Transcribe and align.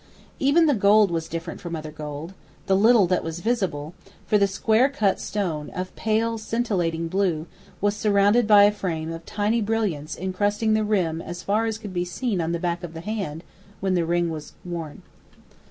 Even 0.39 0.65
the 0.65 0.73
gold 0.73 1.11
was 1.11 1.27
different 1.27 1.61
from 1.61 1.75
other 1.75 1.91
gold, 1.91 2.33
the 2.65 2.75
little 2.75 3.05
that 3.05 3.23
was 3.23 3.39
visible, 3.39 3.93
for 4.25 4.39
the 4.39 4.47
square 4.47 4.89
cut 4.89 5.19
stone, 5.19 5.69
of 5.75 5.95
pale, 5.95 6.39
scintillating 6.39 7.07
blue, 7.07 7.45
was 7.81 7.95
surrounded 7.95 8.47
by 8.47 8.63
a 8.63 8.71
frame 8.71 9.11
of 9.11 9.23
tiny 9.27 9.61
brilliants 9.61 10.15
encrusting 10.17 10.73
the 10.73 10.83
rim 10.83 11.21
as 11.21 11.43
far 11.43 11.67
as 11.67 11.77
could 11.77 11.93
be 11.93 12.03
seen 12.03 12.41
on 12.41 12.51
the 12.51 12.57
back 12.57 12.83
of 12.83 12.95
the 12.95 13.01
hand 13.01 13.43
when 13.79 13.93
the 13.93 14.03
ring 14.03 14.31
was 14.31 14.53
worn. 14.65 15.03